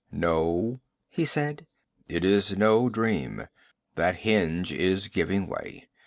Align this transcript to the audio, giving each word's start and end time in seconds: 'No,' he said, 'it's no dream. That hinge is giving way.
'No,' 0.11 0.81
he 1.09 1.25
said, 1.25 1.67
'it's 2.09 2.55
no 2.57 2.89
dream. 2.89 3.45
That 3.93 4.15
hinge 4.25 4.71
is 4.71 5.07
giving 5.09 5.45
way. 5.45 5.89